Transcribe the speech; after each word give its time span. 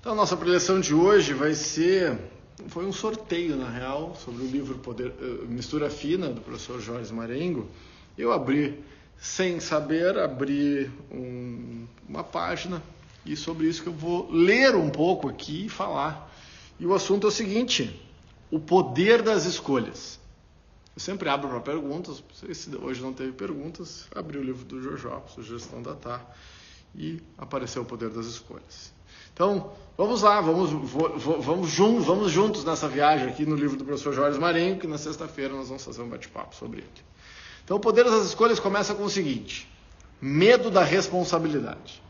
Então, 0.00 0.12
a 0.12 0.14
nossa 0.14 0.36
preleção 0.36 0.80
de 0.80 0.94
hoje 0.94 1.34
vai 1.34 1.54
ser. 1.54 2.16
Foi 2.68 2.86
um 2.86 2.92
sorteio, 2.92 3.56
na 3.56 3.68
real, 3.68 4.14
sobre 4.14 4.44
o 4.44 4.46
livro 4.46 4.78
Poder, 4.78 5.08
uh, 5.08 5.46
Mistura 5.48 5.90
Fina, 5.90 6.28
do 6.28 6.40
professor 6.40 6.80
Jorge 6.80 7.12
Marengo. 7.12 7.68
Eu 8.16 8.32
abri, 8.32 8.80
sem 9.18 9.58
saber, 9.58 10.16
abri 10.16 10.88
um, 11.10 11.84
uma 12.08 12.22
página 12.22 12.80
e 13.26 13.36
sobre 13.36 13.66
isso 13.66 13.82
que 13.82 13.88
eu 13.88 13.92
vou 13.92 14.30
ler 14.30 14.76
um 14.76 14.88
pouco 14.88 15.28
aqui 15.28 15.66
e 15.66 15.68
falar. 15.68 16.32
E 16.78 16.86
o 16.86 16.94
assunto 16.94 17.26
é 17.26 17.28
o 17.28 17.32
seguinte: 17.32 18.00
o 18.52 18.60
poder 18.60 19.20
das 19.20 19.46
escolhas. 19.46 20.20
Eu 20.94 21.00
sempre 21.00 21.28
abro 21.28 21.48
para 21.48 21.60
perguntas, 21.60 22.22
se 22.32 22.76
hoje 22.76 23.02
não 23.02 23.12
teve 23.12 23.32
perguntas, 23.32 24.06
abri 24.14 24.38
o 24.38 24.42
livro 24.44 24.64
do 24.64 24.80
Jojo, 24.80 25.22
Sugestão 25.34 25.82
da 25.82 25.94
Tá, 25.94 26.24
e 26.94 27.20
apareceu 27.36 27.82
o 27.82 27.84
poder 27.84 28.10
das 28.10 28.26
escolhas. 28.26 28.96
Então, 29.38 29.70
vamos 29.96 30.22
lá, 30.22 30.40
vamos, 30.40 30.72
vamos, 31.44 31.70
juntos, 31.70 32.06
vamos 32.06 32.32
juntos 32.32 32.64
nessa 32.64 32.88
viagem 32.88 33.28
aqui 33.28 33.46
no 33.46 33.54
livro 33.54 33.76
do 33.76 33.84
professor 33.84 34.12
Jorge 34.12 34.36
Marinho, 34.36 34.80
que 34.80 34.86
na 34.88 34.98
sexta-feira 34.98 35.54
nós 35.54 35.68
vamos 35.68 35.84
fazer 35.84 36.02
um 36.02 36.08
bate-papo 36.08 36.56
sobre 36.56 36.78
ele. 36.80 36.90
Então, 37.64 37.76
o 37.76 37.80
poder 37.80 38.02
das 38.02 38.26
escolhas 38.26 38.58
começa 38.58 38.96
com 38.96 39.04
o 39.04 39.08
seguinte: 39.08 39.68
medo 40.20 40.72
da 40.72 40.82
responsabilidade. 40.82 42.02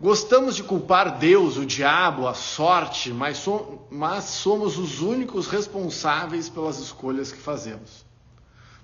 Gostamos 0.00 0.56
de 0.56 0.64
culpar 0.64 1.16
Deus, 1.16 1.56
o 1.56 1.64
diabo, 1.64 2.26
a 2.26 2.34
sorte, 2.34 3.12
mas, 3.12 3.38
so, 3.38 3.86
mas 3.88 4.24
somos 4.24 4.78
os 4.78 5.00
únicos 5.00 5.46
responsáveis 5.46 6.48
pelas 6.48 6.80
escolhas 6.80 7.30
que 7.30 7.38
fazemos. 7.38 8.04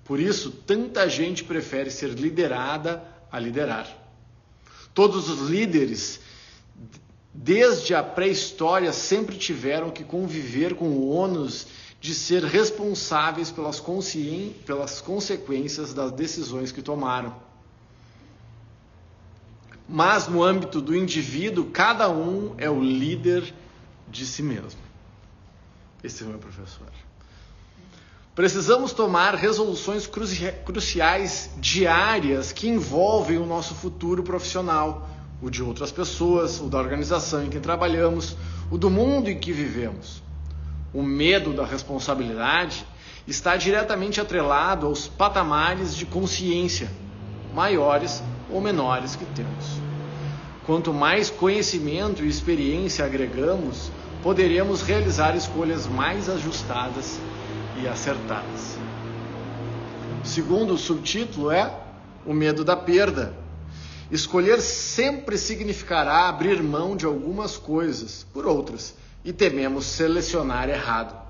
Por 0.04 0.20
isso, 0.20 0.52
tanta 0.52 1.08
gente 1.08 1.42
prefere 1.42 1.90
ser 1.90 2.10
liderada 2.10 3.02
a 3.32 3.40
liderar. 3.40 3.88
Todos 4.94 5.28
os 5.28 5.50
líderes, 5.50 6.20
desde 7.36 7.94
a 7.94 8.02
pré-história, 8.02 8.92
sempre 8.92 9.36
tiveram 9.36 9.90
que 9.90 10.02
conviver 10.02 10.74
com 10.74 10.86
o 10.86 11.08
ônus 11.08 11.66
de 12.00 12.14
ser 12.14 12.42
responsáveis 12.44 13.50
pelas, 13.50 13.82
pelas 14.64 15.00
consequências 15.00 15.92
das 15.94 16.12
decisões 16.12 16.72
que 16.72 16.82
tomaram 16.82 17.46
mas 19.88 20.26
no 20.26 20.42
âmbito 20.42 20.80
do 20.80 20.96
indivíduo, 20.96 21.66
cada 21.66 22.08
um 22.10 22.54
é 22.58 22.68
o 22.68 22.80
líder 22.80 23.54
de 24.08 24.26
si 24.26 24.42
mesmo. 24.42 24.80
Esse 26.02 26.22
é 26.22 26.26
o 26.26 26.30
meu 26.30 26.38
professor. 26.38 26.86
Precisamos 28.34 28.92
tomar 28.92 29.34
resoluções 29.34 30.06
cruciais 30.64 31.50
diárias 31.58 32.52
que 32.52 32.68
envolvem 32.68 33.38
o 33.38 33.46
nosso 33.46 33.74
futuro 33.74 34.22
profissional, 34.22 35.08
o 35.40 35.50
de 35.50 35.62
outras 35.62 35.92
pessoas, 35.92 36.60
o 36.60 36.68
da 36.68 36.78
organização 36.78 37.44
em 37.44 37.50
que 37.50 37.60
trabalhamos, 37.60 38.36
o 38.70 38.78
do 38.78 38.90
mundo 38.90 39.28
em 39.28 39.38
que 39.38 39.52
vivemos. 39.52 40.22
O 40.92 41.02
medo 41.02 41.52
da 41.52 41.64
responsabilidade 41.64 42.86
está 43.26 43.56
diretamente 43.56 44.20
atrelado 44.20 44.86
aos 44.86 45.06
patamares 45.06 45.94
de 45.94 46.06
consciência 46.06 46.90
maiores 47.56 48.22
ou 48.50 48.60
menores 48.60 49.16
que 49.16 49.24
temos. 49.24 49.80
Quanto 50.66 50.92
mais 50.92 51.30
conhecimento 51.30 52.22
e 52.22 52.28
experiência 52.28 53.04
agregamos, 53.04 53.90
poderemos 54.22 54.82
realizar 54.82 55.34
escolhas 55.34 55.86
mais 55.86 56.28
ajustadas 56.28 57.18
e 57.80 57.88
acertadas. 57.88 58.76
O 60.22 60.26
segundo 60.26 60.76
subtítulo 60.76 61.50
é 61.50 61.72
O 62.26 62.34
Medo 62.34 62.62
da 62.62 62.76
Perda. 62.76 63.32
Escolher 64.10 64.60
sempre 64.60 65.36
significará 65.36 66.28
abrir 66.28 66.62
mão 66.62 66.96
de 66.96 67.04
algumas 67.04 67.56
coisas 67.56 68.24
por 68.32 68.46
outras 68.46 68.94
e 69.24 69.32
tememos 69.32 69.84
selecionar 69.86 70.68
errado, 70.68 71.20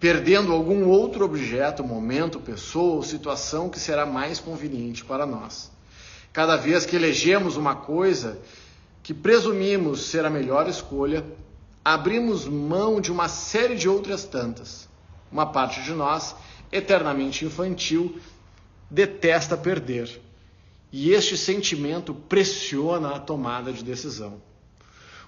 perdendo 0.00 0.52
algum 0.52 0.88
outro 0.88 1.24
objeto, 1.24 1.84
momento, 1.84 2.40
pessoa 2.40 2.96
ou 2.96 3.02
situação 3.04 3.68
que 3.68 3.78
será 3.78 4.04
mais 4.04 4.40
conveniente 4.40 5.04
para 5.04 5.24
nós. 5.24 5.70
Cada 6.32 6.56
vez 6.56 6.84
que 6.84 6.96
elegemos 6.96 7.56
uma 7.56 7.76
coisa 7.76 8.38
que 9.02 9.14
presumimos 9.14 10.06
ser 10.06 10.24
a 10.24 10.30
melhor 10.30 10.68
escolha, 10.68 11.24
abrimos 11.84 12.46
mão 12.46 13.00
de 13.00 13.12
uma 13.12 13.28
série 13.28 13.76
de 13.76 13.88
outras 13.88 14.24
tantas. 14.24 14.88
Uma 15.30 15.46
parte 15.46 15.82
de 15.82 15.92
nós, 15.92 16.34
eternamente 16.72 17.44
infantil, 17.44 18.18
detesta 18.90 19.56
perder. 19.56 20.20
E 20.90 21.12
este 21.12 21.36
sentimento 21.36 22.14
pressiona 22.14 23.16
a 23.16 23.20
tomada 23.20 23.72
de 23.72 23.84
decisão. 23.84 24.40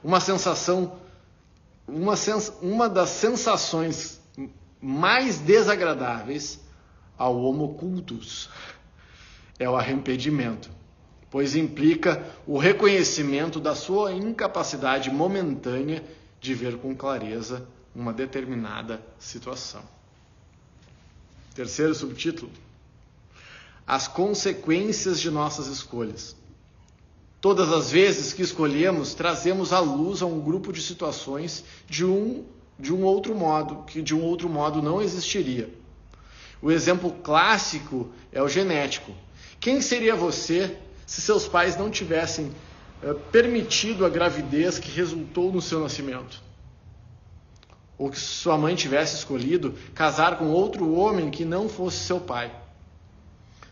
Uma 0.02 0.20
sensação, 0.20 0.98
uma, 1.86 2.16
sens 2.16 2.52
uma 2.62 2.88
das 2.88 3.10
sensações 3.10 4.20
mais 4.80 5.38
desagradáveis 5.38 6.60
ao 7.18 7.38
homo 7.38 7.74
cultus 7.74 8.48
é 9.58 9.68
o 9.68 9.76
arrependimento 9.76 10.70
pois 11.30 11.54
implica 11.54 12.26
o 12.46 12.58
reconhecimento 12.58 13.60
da 13.60 13.74
sua 13.74 14.12
incapacidade 14.12 15.10
momentânea 15.10 16.04
de 16.40 16.54
ver 16.54 16.76
com 16.78 16.94
clareza 16.94 17.66
uma 17.94 18.12
determinada 18.12 19.00
situação. 19.18 19.82
Terceiro 21.54 21.94
subtítulo: 21.94 22.50
As 23.90 24.06
consequências 24.06 25.20
de 25.20 25.32
nossas 25.32 25.66
escolhas. 25.66 26.36
Todas 27.40 27.72
as 27.72 27.90
vezes 27.90 28.32
que 28.32 28.40
escolhemos, 28.40 29.14
trazemos 29.14 29.72
à 29.72 29.80
luz 29.80 30.22
a 30.22 30.26
um 30.26 30.38
grupo 30.38 30.72
de 30.72 30.80
situações 30.80 31.64
de 31.88 32.04
um 32.04 32.44
de 32.78 32.94
um 32.94 33.02
outro 33.02 33.34
modo, 33.34 33.82
que 33.82 34.00
de 34.00 34.14
um 34.14 34.22
outro 34.22 34.48
modo 34.48 34.80
não 34.80 35.02
existiria. 35.02 35.68
O 36.62 36.70
exemplo 36.70 37.10
clássico 37.10 38.08
é 38.30 38.40
o 38.40 38.48
genético. 38.48 39.12
Quem 39.58 39.80
seria 39.80 40.14
você 40.14 40.78
se 41.04 41.20
seus 41.20 41.48
pais 41.48 41.76
não 41.76 41.90
tivessem 41.90 42.52
uh, 43.02 43.16
permitido 43.32 44.06
a 44.06 44.08
gravidez 44.08 44.78
que 44.78 44.88
resultou 44.92 45.50
no 45.50 45.60
seu 45.60 45.80
nascimento. 45.80 46.40
Ou 47.98 48.08
que 48.08 48.20
sua 48.20 48.56
mãe 48.56 48.76
tivesse 48.76 49.16
escolhido 49.16 49.74
casar 49.96 50.38
com 50.38 50.46
outro 50.46 50.94
homem 50.94 51.28
que 51.28 51.44
não 51.44 51.68
fosse 51.68 51.96
seu 52.04 52.20
pai. 52.20 52.69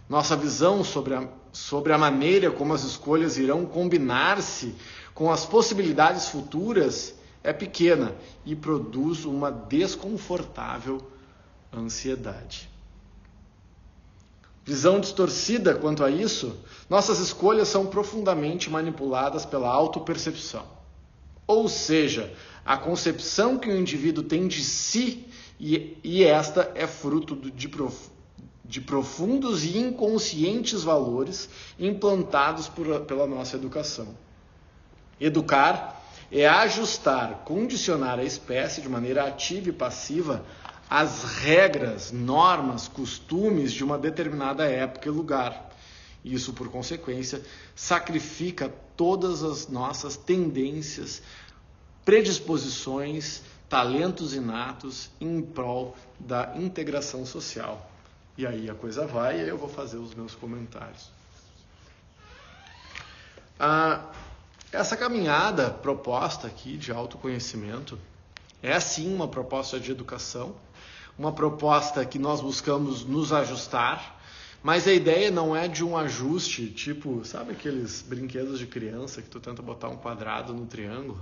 Nossa 0.08 0.36
visão 0.36 0.82
sobre 0.82 1.14
a, 1.14 1.28
sobre 1.52 1.92
a 1.92 1.98
maneira 1.98 2.50
como 2.50 2.72
as 2.72 2.82
escolhas 2.82 3.36
irão 3.36 3.66
combinar-se 3.66 4.74
com 5.14 5.30
as 5.30 5.44
possibilidades 5.44 6.28
futuras 6.28 7.14
é 7.42 7.52
pequena 7.52 8.14
e 8.44 8.56
produz 8.56 9.24
uma 9.24 9.50
desconfortável 9.50 11.00
ansiedade 11.72 12.70
visão 14.68 15.00
distorcida 15.00 15.74
quanto 15.74 16.04
a 16.04 16.10
isso, 16.10 16.54
nossas 16.90 17.20
escolhas 17.20 17.68
são 17.68 17.86
profundamente 17.86 18.68
manipuladas 18.68 19.46
pela 19.46 19.70
autopercepção. 19.70 20.62
Ou 21.46 21.70
seja, 21.70 22.30
a 22.66 22.76
concepção 22.76 23.56
que 23.56 23.70
o 23.70 23.74
indivíduo 23.74 24.22
tem 24.22 24.46
de 24.46 24.62
si 24.62 25.26
e, 25.58 25.96
e 26.04 26.22
esta 26.22 26.70
é 26.74 26.86
fruto 26.86 27.34
de, 27.34 27.66
prof, 27.66 28.10
de 28.68 28.82
profundos 28.82 29.64
e 29.64 29.78
inconscientes 29.78 30.82
valores 30.82 31.48
implantados 31.80 32.68
por, 32.68 33.00
pela 33.00 33.26
nossa 33.26 33.56
educação. 33.56 34.08
Educar 35.18 36.04
é 36.30 36.46
ajustar, 36.46 37.44
condicionar 37.46 38.18
a 38.18 38.24
espécie 38.24 38.82
de 38.82 38.88
maneira 38.88 39.24
ativa 39.24 39.70
e 39.70 39.72
passiva 39.72 40.44
as 40.88 41.24
regras, 41.24 42.12
normas, 42.12 42.86
costumes 42.88 43.72
de 43.72 43.82
uma 43.82 43.96
determinada 43.96 44.64
época 44.64 45.08
e 45.08 45.10
lugar. 45.10 45.70
Isso, 46.22 46.52
por 46.52 46.68
consequência, 46.68 47.42
sacrifica 47.74 48.70
todas 48.94 49.42
as 49.42 49.68
nossas 49.68 50.14
tendências, 50.14 51.22
predisposições, 52.04 53.42
talentos 53.66 54.34
inatos 54.34 55.10
em 55.20 55.40
prol 55.40 55.96
da 56.18 56.54
integração 56.56 57.24
social. 57.24 57.88
E 58.38 58.46
aí 58.46 58.70
a 58.70 58.74
coisa 58.74 59.06
vai 59.06 59.40
e 59.40 59.48
eu 59.48 59.58
vou 59.58 59.68
fazer 59.68 59.98
os 59.98 60.14
meus 60.14 60.34
comentários. 60.34 61.10
Ah, 63.60 64.10
essa 64.72 64.96
caminhada 64.96 65.70
proposta 65.70 66.46
aqui 66.46 66.78
de 66.78 66.90
autoconhecimento 66.90 67.98
é 68.62 68.80
sim 68.80 69.14
uma 69.14 69.28
proposta 69.28 69.78
de 69.78 69.90
educação 69.90 70.54
uma 71.18 71.32
proposta 71.32 72.04
que 72.04 72.18
nós 72.18 72.40
buscamos 72.40 73.04
nos 73.04 73.32
ajustar, 73.32 74.16
mas 74.62 74.86
a 74.86 74.92
ideia 74.92 75.30
não 75.30 75.54
é 75.54 75.66
de 75.66 75.84
um 75.84 75.96
ajuste, 75.96 76.70
tipo, 76.70 77.24
sabe 77.24 77.52
aqueles 77.52 78.02
brinquedos 78.02 78.58
de 78.58 78.66
criança 78.66 79.20
que 79.20 79.28
tu 79.28 79.40
tenta 79.40 79.60
botar 79.60 79.88
um 79.88 79.96
quadrado 79.96 80.54
no 80.54 80.64
triângulo? 80.64 81.20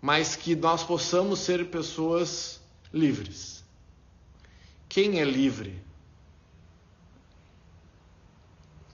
Mas 0.00 0.36
que 0.36 0.54
nós 0.54 0.82
possamos 0.82 1.38
ser 1.38 1.66
pessoas 1.70 2.60
livres. 2.92 3.61
Quem 4.92 5.20
é 5.20 5.24
livre? 5.24 5.82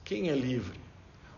Quem 0.05 0.29
é 0.29 0.33
livre? 0.33 0.79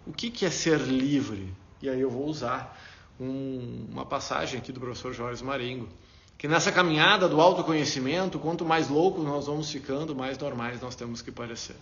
O 0.05 0.13
que 0.13 0.45
é 0.45 0.51
ser 0.51 0.79
livre? 0.81 1.51
E 1.81 1.89
aí 1.89 1.99
eu 1.99 2.11
vou 2.11 2.27
usar 2.27 2.79
um, 3.19 3.87
uma 3.89 4.05
passagem 4.05 4.59
aqui 4.59 4.71
do 4.71 4.79
professor 4.79 5.13
Jorge 5.13 5.43
Marengo, 5.43 5.89
que 6.37 6.47
nessa 6.47 6.71
caminhada 6.71 7.27
do 7.27 7.41
autoconhecimento, 7.41 8.37
quanto 8.37 8.63
mais 8.63 8.87
loucos 8.87 9.23
nós 9.23 9.47
vamos 9.47 9.71
ficando, 9.71 10.15
mais 10.15 10.37
normais 10.37 10.79
nós 10.79 10.93
temos 10.93 11.23
que 11.23 11.31
parecer. 11.31 11.77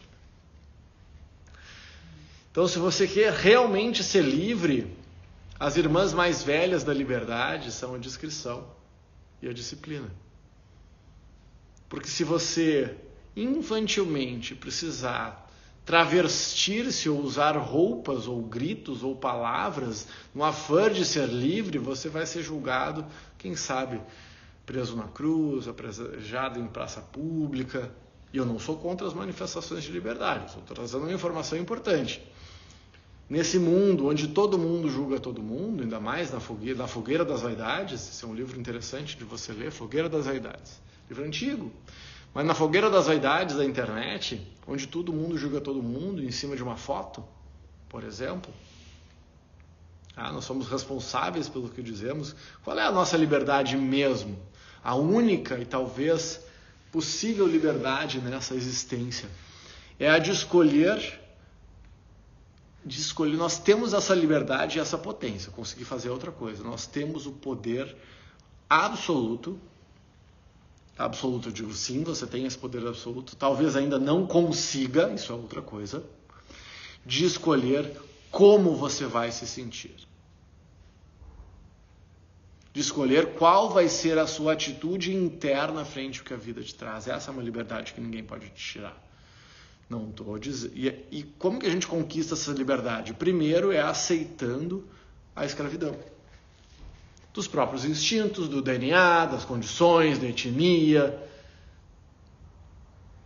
Então, 2.50 2.66
se 2.66 2.80
você 2.80 3.06
quer 3.06 3.34
realmente 3.34 4.06
ser 4.06 4.24
livre, 4.24 4.96
as 5.60 5.76
irmãs 5.76 6.14
mais 6.14 6.42
velhas 6.44 6.86
da 6.86 6.94
liberdade 6.94 7.74
são 7.74 7.96
a 7.96 7.98
discrição 7.98 8.66
e 9.42 9.50
a 9.50 9.54
disciplina. 9.54 10.10
Porque 11.90 12.08
se 12.08 12.24
você 12.24 12.96
infantilmente 13.36 14.54
precisar 14.56 15.50
travestir-se 15.86 17.10
ou 17.10 17.20
usar 17.20 17.58
roupas 17.58 18.28
ou 18.28 18.44
gritos 18.44 19.02
ou 19.02 19.16
palavras 19.16 20.08
no 20.36 20.44
afã 20.44 20.92
de 20.92 21.04
ser 21.04 21.28
livre, 21.28 21.80
você 21.80 22.08
vai 22.08 22.28
ser 22.28 22.44
julgado, 22.44 23.04
quem 23.40 23.56
sabe, 23.56 24.00
preso 24.68 24.96
na 24.96 25.08
cruz, 25.08 25.68
apredejado 25.68 26.60
em 26.60 26.68
praça 26.68 27.02
pública. 27.02 27.92
E 28.32 28.38
eu 28.38 28.46
não 28.46 28.60
sou 28.60 28.78
contra 28.78 29.08
as 29.08 29.16
manifestações 29.16 29.84
de 29.84 29.92
liberdade, 29.92 30.46
estou 30.46 30.62
trazendo 30.62 31.06
uma 31.06 31.14
informação 31.14 31.58
importante. 31.58 32.22
Nesse 33.28 33.58
mundo 33.58 34.08
onde 34.08 34.28
todo 34.28 34.60
mundo 34.60 34.90
julga 34.90 35.20
todo 35.20 35.42
mundo, 35.42 35.82
ainda 35.82 36.00
mais 36.00 36.32
na 36.32 36.40
fogueira, 36.40 36.78
na 36.78 36.88
fogueira 36.88 37.26
das 37.26 37.42
Vaidades, 37.42 38.10
esse 38.10 38.24
é 38.24 38.28
um 38.28 38.36
livro 38.36 38.60
interessante 38.60 39.18
de 39.18 39.24
você 39.24 39.52
ler, 39.52 39.72
Fogueira 39.72 40.08
das 40.08 40.28
Vaidades, 40.28 40.80
livro 41.10 41.26
antigo. 41.26 41.72
Mas 42.34 42.46
na 42.46 42.54
fogueira 42.54 42.90
das 42.90 43.08
vaidades 43.08 43.56
da 43.56 43.66
internet, 43.66 44.46
onde 44.68 44.88
todo 44.88 45.12
mundo 45.12 45.38
julga 45.38 45.60
todo 45.60 45.82
mundo 45.82 46.24
em 46.24 46.32
cima 46.32 46.56
de 46.56 46.62
uma 46.62 46.78
foto, 46.78 47.24
por 47.90 48.04
exemplo, 48.04 48.54
ah, 50.16 50.32
nós 50.32 50.46
somos 50.46 50.68
responsáveis 50.68 51.50
pelo 51.50 51.70
que 51.70 51.82
dizemos. 51.82 52.36
Qual 52.64 52.78
é 52.78 52.84
a 52.84 52.92
nossa 52.92 53.18
liberdade 53.18 53.76
mesmo? 53.76 54.38
A 54.84 54.96
única 54.96 55.58
e 55.58 55.66
talvez 55.66 56.46
possível 56.92 57.48
liberdade 57.48 58.20
nessa 58.20 58.54
existência 58.54 59.30
é 60.00 60.10
a 60.10 60.20
de 60.20 60.32
escolher 60.32 61.20
de 62.86 63.00
escolher. 63.00 63.38
Nós 63.38 63.60
temos 63.60 63.94
essa 63.94 64.16
liberdade 64.16 64.78
e 64.78 64.82
essa 64.82 64.98
potência, 64.98 65.52
conseguir 65.52 65.86
fazer 65.86 66.10
outra 66.10 66.32
coisa. 66.32 66.64
Nós 66.64 66.86
temos 66.86 67.26
o 67.26 67.32
poder 67.32 67.96
absoluto 68.70 69.60
absoluto, 71.00 71.48
eu 71.48 71.54
digo 71.54 71.74
sim, 71.74 72.04
você 72.04 72.28
tem 72.28 72.46
esse 72.46 72.58
poder 72.58 72.86
absoluto, 72.86 73.36
talvez 73.36 73.76
ainda 73.76 73.98
não 73.98 74.28
consiga, 74.28 75.12
isso 75.14 75.32
é 75.32 75.36
outra 75.36 75.62
coisa, 75.62 76.04
de 77.06 77.24
escolher 77.24 77.96
como 78.30 78.76
você 78.76 79.06
vai 79.06 79.32
se 79.32 79.48
sentir. 79.48 79.96
De 82.74 82.82
escolher 82.82 83.34
qual 83.34 83.70
vai 83.70 83.88
ser 83.88 84.18
a 84.20 84.28
sua 84.28 84.54
atitude 84.54 85.16
interna 85.16 85.86
frente 85.86 86.20
ao 86.20 86.26
que 86.26 86.34
a 86.34 86.38
vida 86.38 86.62
te 86.62 86.76
traz. 86.76 87.08
Essa 87.08 87.32
é 87.32 87.34
uma 87.34 87.42
liberdade 87.42 87.94
que 87.94 88.02
ninguém 88.02 88.24
pode 88.24 88.48
te 88.50 88.74
tirar. 88.74 88.96
Não 89.90 90.10
estou 90.10 90.38
dizendo. 90.38 90.74
E, 90.76 90.88
e 91.10 91.24
como 91.24 91.60
que 91.60 91.66
a 91.66 91.72
gente 91.72 91.88
conquista 91.88 92.36
essa 92.36 92.52
liberdade? 92.52 93.14
Primeiro 93.14 93.72
é 93.72 93.82
aceitando 93.82 94.88
a 95.36 95.46
escravidão 95.46 95.98
dos 97.34 97.48
próprios 97.48 97.86
instintos, 97.86 98.48
do 98.48 98.62
DNA, 98.62 99.26
das 99.26 99.46
condições, 99.46 100.20
da 100.20 100.28
etnia. 100.28 101.18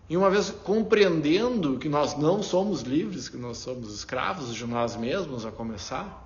E 0.10 0.18
uma 0.18 0.30
vez 0.30 0.50
compreendendo 0.50 1.80
que 1.80 1.88
nós 1.88 2.18
não 2.18 2.44
somos 2.44 2.82
livres, 2.82 3.30
que 3.30 3.38
nós 3.38 3.58
somos 3.58 3.94
escravos 3.94 4.54
de 4.54 4.66
nós 4.66 4.96
mesmos 4.96 5.46
a 5.46 5.52
começar, 5.52 6.22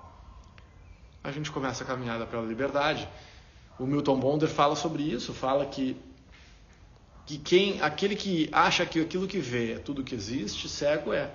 a 1.24 1.32
gente 1.32 1.52
começa 1.52 1.84
a 1.84 1.88
caminhada 1.88 2.26
pela 2.26 2.46
liberdade. 2.46 3.08
O 3.80 3.86
Milton 3.86 4.20
Bonder 4.20 4.50
fala 4.50 4.76
sobre 4.76 5.04
isso, 5.04 5.34
fala 5.34 5.66
que 5.66 5.96
que 7.28 7.38
quem 7.38 7.82
aquele 7.82 8.16
que 8.16 8.50
acha 8.54 8.86
que 8.86 9.02
aquilo 9.02 9.28
que 9.28 9.40
vê 9.40 9.74
é 9.74 9.80
tudo 9.80 10.02
que 10.02 10.16
existe, 10.16 10.70
cego 10.70 11.12
é. 11.14 11.30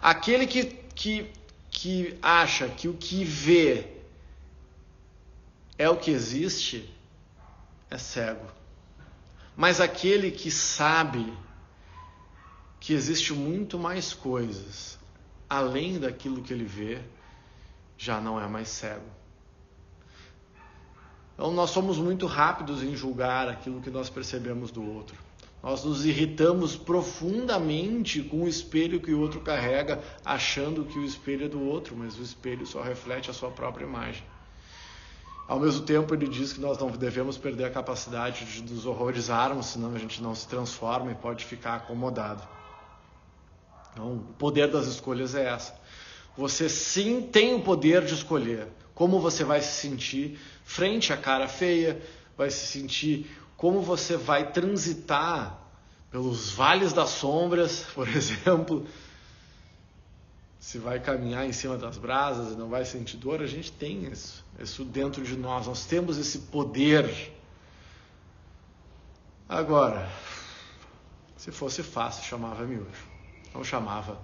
Aquele 0.00 0.46
que, 0.46 0.64
que, 0.94 1.30
que 1.70 2.18
acha 2.22 2.66
que 2.66 2.88
o 2.88 2.94
que 2.94 3.22
vê 3.22 3.99
é 5.80 5.88
o 5.88 5.96
que 5.96 6.10
existe, 6.10 6.94
é 7.88 7.96
cego. 7.96 8.44
Mas 9.56 9.80
aquele 9.80 10.30
que 10.30 10.50
sabe 10.50 11.32
que 12.78 12.92
existe 12.92 13.32
muito 13.32 13.78
mais 13.78 14.12
coisas 14.12 14.98
além 15.48 15.98
daquilo 15.98 16.42
que 16.42 16.52
ele 16.52 16.66
vê, 16.66 17.00
já 17.96 18.20
não 18.20 18.38
é 18.38 18.46
mais 18.46 18.68
cego. 18.68 19.06
Então 21.32 21.50
nós 21.50 21.70
somos 21.70 21.96
muito 21.96 22.26
rápidos 22.26 22.82
em 22.82 22.94
julgar 22.94 23.48
aquilo 23.48 23.80
que 23.80 23.88
nós 23.88 24.10
percebemos 24.10 24.70
do 24.70 24.84
outro. 24.86 25.16
Nós 25.62 25.82
nos 25.82 26.04
irritamos 26.04 26.76
profundamente 26.76 28.22
com 28.22 28.42
o 28.42 28.48
espelho 28.48 29.00
que 29.00 29.14
o 29.14 29.20
outro 29.20 29.40
carrega, 29.40 30.04
achando 30.22 30.84
que 30.84 30.98
o 30.98 31.04
espelho 31.06 31.46
é 31.46 31.48
do 31.48 31.62
outro, 31.62 31.96
mas 31.96 32.18
o 32.18 32.22
espelho 32.22 32.66
só 32.66 32.82
reflete 32.82 33.30
a 33.30 33.32
sua 33.32 33.50
própria 33.50 33.86
imagem. 33.86 34.22
Ao 35.50 35.58
mesmo 35.58 35.84
tempo, 35.84 36.14
ele 36.14 36.28
diz 36.28 36.52
que 36.52 36.60
nós 36.60 36.78
não 36.78 36.92
devemos 36.92 37.36
perder 37.36 37.64
a 37.64 37.70
capacidade 37.70 38.44
de 38.44 38.72
nos 38.72 38.86
horrorizarmos, 38.86 39.66
senão 39.66 39.92
a 39.92 39.98
gente 39.98 40.22
não 40.22 40.32
se 40.32 40.46
transforma 40.46 41.10
e 41.10 41.14
pode 41.16 41.44
ficar 41.44 41.74
acomodado. 41.74 42.40
Então, 43.92 44.14
o 44.14 44.20
poder 44.38 44.70
das 44.70 44.86
escolhas 44.86 45.34
é 45.34 45.46
essa. 45.46 45.74
Você 46.36 46.68
sim 46.68 47.22
tem 47.22 47.52
o 47.56 47.62
poder 47.62 48.04
de 48.04 48.14
escolher 48.14 48.68
como 48.94 49.18
você 49.18 49.42
vai 49.42 49.60
se 49.60 49.72
sentir 49.80 50.38
frente 50.62 51.12
à 51.12 51.16
cara 51.16 51.48
feia, 51.48 52.00
vai 52.38 52.48
se 52.48 52.68
sentir 52.68 53.28
como 53.56 53.82
você 53.82 54.16
vai 54.16 54.52
transitar 54.52 55.58
pelos 56.12 56.52
vales 56.52 56.92
das 56.92 57.10
sombras, 57.10 57.86
por 57.92 58.06
exemplo, 58.06 58.86
se 60.60 60.78
vai 60.78 61.00
caminhar 61.00 61.46
em 61.46 61.52
cima 61.52 61.78
das 61.78 61.96
brasas 61.96 62.52
e 62.52 62.56
não 62.56 62.68
vai 62.68 62.84
sentir 62.84 63.16
dor, 63.16 63.40
a 63.40 63.46
gente 63.46 63.72
tem 63.72 64.04
isso, 64.04 64.44
isso 64.60 64.84
dentro 64.84 65.24
de 65.24 65.34
nós, 65.34 65.66
nós 65.66 65.86
temos 65.86 66.18
esse 66.18 66.38
poder. 66.38 67.32
Agora, 69.48 70.06
se 71.38 71.50
fosse 71.50 71.82
fácil, 71.82 72.24
chamava 72.24 72.62
miojo, 72.64 73.08
não 73.54 73.64
chamava 73.64 74.20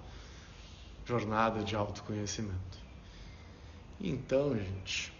jornada 1.07 1.63
de 1.63 1.75
autoconhecimento. 1.75 2.77
Então, 3.99 4.55
gente, 4.55 5.11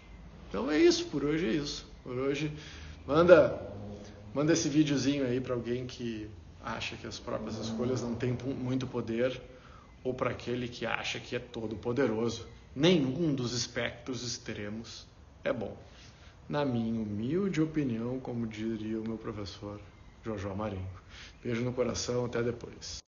então 0.48 0.70
é 0.70 0.78
isso, 0.78 1.06
por 1.06 1.24
hoje 1.24 1.48
é 1.48 1.52
isso. 1.52 1.84
Por 2.04 2.16
hoje, 2.16 2.56
manda, 3.04 3.60
manda 4.32 4.52
esse 4.52 4.68
videozinho 4.68 5.26
aí 5.26 5.40
para 5.40 5.54
alguém 5.54 5.84
que 5.84 6.30
acha 6.64 6.94
que 6.94 7.08
as 7.08 7.18
próprias 7.18 7.58
escolhas 7.58 8.02
não 8.02 8.14
têm 8.14 8.38
muito 8.56 8.86
poder 8.86 9.42
ou 10.02 10.14
para 10.14 10.30
aquele 10.30 10.68
que 10.68 10.86
acha 10.86 11.18
que 11.18 11.36
é 11.36 11.38
todo 11.38 11.76
poderoso. 11.76 12.46
Nenhum 12.74 13.34
dos 13.34 13.52
espectros 13.52 14.22
extremos 14.22 15.06
é 15.44 15.52
bom. 15.52 15.76
Na 16.48 16.64
minha 16.64 17.00
humilde 17.00 17.60
opinião, 17.60 18.18
como 18.20 18.46
diria 18.46 19.00
o 19.00 19.06
meu 19.06 19.18
professor 19.18 19.80
Jojo 20.24 20.54
Marengo. 20.54 20.98
Beijo 21.42 21.62
no 21.62 21.72
coração, 21.72 22.24
até 22.24 22.42
depois. 22.42 22.96